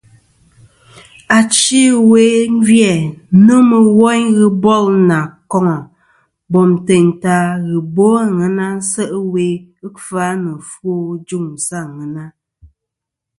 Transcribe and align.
Achi 1.37 1.81
ɨwe 2.01 2.21
gvi-æ 2.63 2.93
nomɨ 3.45 3.77
woyn 3.99 4.23
ghɨ 4.37 4.47
bol 4.63 4.85
nà 5.09 5.17
koŋa 5.51 5.75
bom 6.51 6.71
teyn 6.85 7.07
ta 7.21 7.35
ghɨ 7.67 7.77
bo 7.95 8.05
àŋena 8.25 8.67
se' 8.91 9.13
ɨwe 9.21 9.45
kfa 9.95 10.25
nɨ 10.43 10.49
ɨfwo 10.61 10.91
ɨ 11.11 11.15
juŋ 11.27 11.45
sɨ 11.65 11.73
àŋena. 11.85 12.23